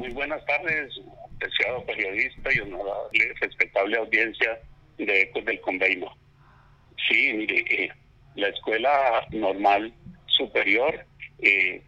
[0.00, 0.98] Muy buenas tardes,
[1.40, 4.58] deseado periodista y honorable, respetable audiencia
[4.96, 6.10] de Ecos del Convenio.
[7.06, 7.92] Sí, mire, eh,
[8.34, 9.92] la escuela normal
[10.24, 11.04] superior
[11.40, 11.82] eh,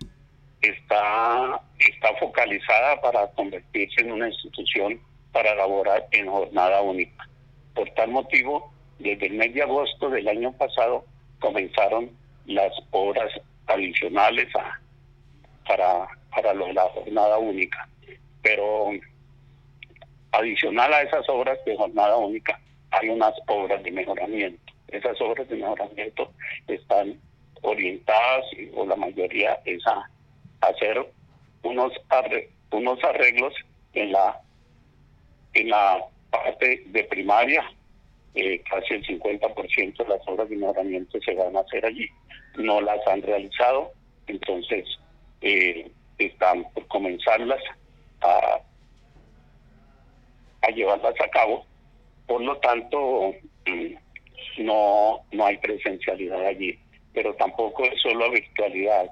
[0.61, 5.01] está, está focalizada para convertirse en una institución
[5.33, 7.27] para laborar en jornada única.
[7.75, 11.07] Por tal motivo, desde el mes de agosto del año pasado
[11.41, 12.11] comenzaron
[12.45, 13.33] las obras
[13.69, 14.79] adicionales a,
[15.67, 17.89] para, para la jornada única.
[18.43, 18.90] Pero
[20.32, 22.60] adicional a esas obras de jornada única,
[22.91, 24.73] hay unas obras de mejoramiento.
[24.88, 26.33] Esas obras de mejoramiento
[26.66, 27.19] están
[27.62, 30.09] orientadas, o la mayoría, es a
[30.60, 31.06] hacer
[31.62, 31.92] unos,
[32.70, 33.55] unos arreglos
[33.95, 34.41] en la,
[35.55, 37.64] en la parte de primaria,
[38.34, 42.09] eh, casi el 50% de las obras de mejoramiento se van a hacer allí.
[42.56, 43.92] No las han realizado,
[44.27, 44.86] entonces
[45.41, 47.61] eh, están por comenzarlas
[48.23, 48.61] a,
[50.62, 51.65] a llevarlas a cabo.
[52.27, 53.34] Por lo tanto,
[53.67, 56.79] mm, no, no hay presencialidad allí,
[57.12, 59.11] pero tampoco es solo virtualidad.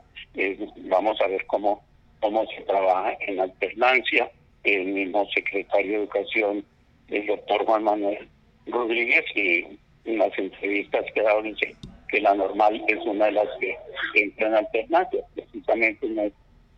[0.89, 1.83] vamos a ver cómo,
[2.21, 4.31] cómo se trabaja en alternancia.
[4.63, 6.65] El mismo secretario de Educación,
[7.09, 8.29] el doctor Juan Manuel
[8.67, 11.75] Rodríguez, y en las entrevistas que ha dado dice
[12.09, 13.75] que la normal es una de las que
[14.15, 15.25] entra en alternancia.
[15.35, 16.31] Precisamente no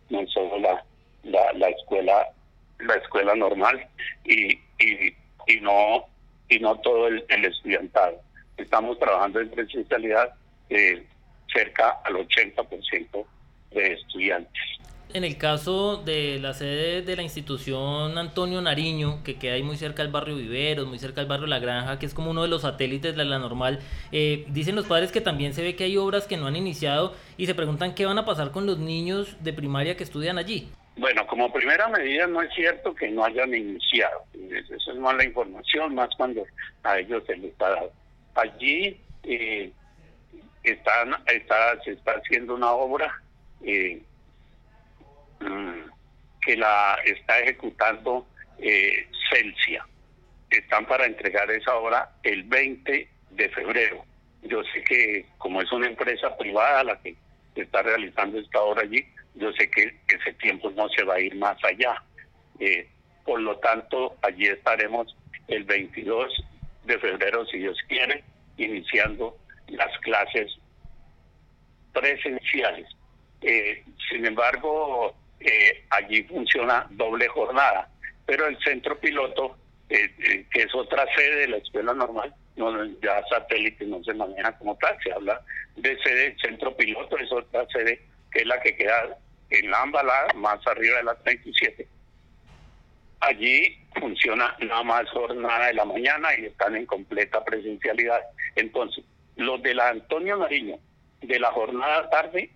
[0.09, 0.85] no es solo la,
[1.23, 2.29] la, la escuela
[2.79, 3.87] la escuela normal
[4.25, 5.15] y, y,
[5.47, 6.05] y no
[6.49, 8.21] y no todo el, el estudiantado.
[8.57, 10.33] Estamos trabajando en presencialidad
[10.69, 11.03] eh,
[11.51, 13.25] cerca al 80%
[13.71, 14.61] de estudiantes.
[15.13, 19.77] En el caso de la sede de la institución Antonio Nariño, que queda ahí muy
[19.77, 22.47] cerca del barrio Viveros, muy cerca del barrio La Granja, que es como uno de
[22.47, 23.79] los satélites de la normal,
[24.11, 27.13] eh, dicen los padres que también se ve que hay obras que no han iniciado
[27.37, 30.71] y se preguntan qué van a pasar con los niños de primaria que estudian allí.
[30.95, 34.25] Bueno, como primera medida no es cierto que no hayan iniciado.
[34.33, 36.45] Eso es mala información, más cuando
[36.83, 37.91] a ellos se les está dado.
[38.35, 39.71] Allí eh,
[40.63, 43.21] están, está, se está haciendo una obra
[43.63, 44.01] eh,
[45.39, 45.89] mm,
[46.41, 48.27] que la está ejecutando
[48.59, 49.85] eh, Celsia.
[50.51, 54.05] Están para entregar esa obra el 20 de febrero.
[54.43, 57.15] Yo sé que como es una empresa privada la que
[57.55, 59.03] está realizando esta obra allí,
[59.35, 62.01] yo sé que ese tiempo no se va a ir más allá.
[62.59, 62.87] Eh,
[63.25, 65.15] por lo tanto, allí estaremos
[65.47, 66.31] el 22
[66.85, 68.23] de febrero, si Dios quiere,
[68.57, 70.51] iniciando las clases
[71.93, 72.87] presenciales.
[73.41, 77.89] Eh, sin embargo, eh, allí funciona doble jornada,
[78.25, 79.57] pero el centro piloto,
[79.87, 84.75] que es otra sede de la escuela normal, no, ya satélite no se maneja como
[84.77, 85.41] tal, se habla
[85.75, 88.01] de sede, centro piloto es otra sede
[88.31, 89.17] que es la que queda
[89.53, 91.87] en la ambalada, más arriba de las 37.
[93.19, 98.21] Allí funciona nada más jornada de la mañana y están en completa presencialidad.
[98.55, 99.03] Entonces,
[99.37, 100.77] los de la Antonio Nariño,
[101.21, 102.49] de la jornada tarde,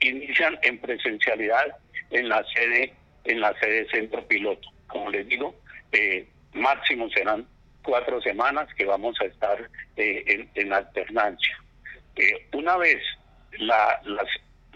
[0.00, 1.76] inician en presencialidad
[2.10, 4.68] en la sede, en la sede centro piloto.
[4.86, 5.54] Como les digo,
[5.92, 7.46] eh, máximo serán
[7.82, 11.56] cuatro semanas que vamos a estar eh, en, alternancia.
[12.16, 13.02] Eh, una vez
[13.58, 14.28] la, las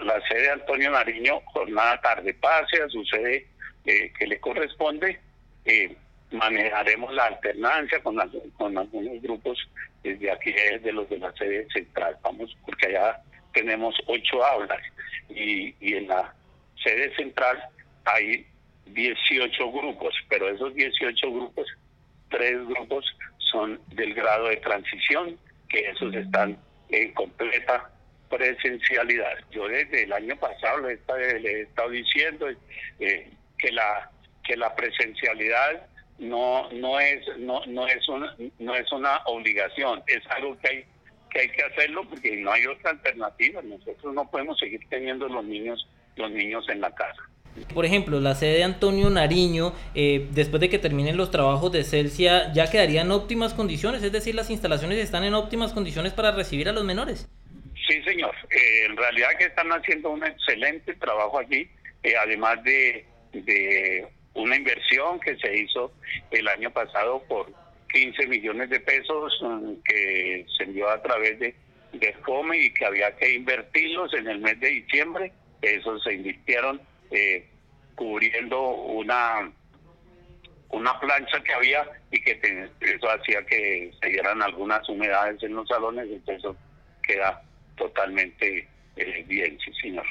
[0.04, 3.46] la sede Antonio Nariño, jornada tarde, pase a su sede
[3.84, 5.20] eh, que le corresponde,
[5.64, 5.94] eh,
[6.30, 8.16] manejaremos la alternancia con,
[8.56, 9.58] con algunos grupos
[10.02, 13.20] desde aquí, desde los de la sede central, vamos, porque allá
[13.52, 14.80] tenemos ocho aulas
[15.28, 16.32] y, y en la
[16.82, 17.58] sede central
[18.04, 18.46] hay
[18.86, 21.66] 18 grupos, pero esos 18 grupos,
[22.30, 23.04] tres grupos
[23.50, 25.36] son del grado de transición,
[25.68, 26.56] que esos están
[26.90, 27.90] en completa
[28.30, 29.38] presencialidad.
[29.50, 32.46] Yo desde el año pasado le he estado, diciendo
[33.00, 34.10] eh, que la
[34.42, 35.86] que la presencialidad
[36.18, 40.84] no no es no no es una no es una obligación, es algo que hay
[41.30, 43.60] que hay que hacerlo porque no hay otra alternativa.
[43.62, 45.86] Nosotros no podemos seguir teniendo los niños
[46.16, 47.22] los niños en la casa.
[47.74, 51.82] Por ejemplo, la sede de Antonio Nariño, eh, después de que terminen los trabajos de
[51.82, 56.30] Celsia, ya quedaría en óptimas condiciones, es decir, las instalaciones están en óptimas condiciones para
[56.30, 57.28] recibir a los menores.
[57.90, 58.32] Sí, señor.
[58.50, 61.68] Eh, en realidad que están haciendo un excelente trabajo allí,
[62.04, 63.04] eh, además de,
[64.34, 65.92] una inversión que se hizo
[66.30, 67.52] el año pasado por
[67.92, 71.52] 15 millones de pesos mm, que se envió a través de,
[71.92, 75.32] de FOME y que había que invertirlos en el mes de diciembre.
[75.60, 77.44] Esos se invirtieron eh,
[77.96, 79.50] cubriendo una
[80.68, 82.38] una plancha que había y que
[82.82, 86.56] eso hacía que se dieran algunas humedades en los salones, entonces eso
[87.02, 87.42] queda
[87.80, 90.06] totalmente eh, bien, sí, señor.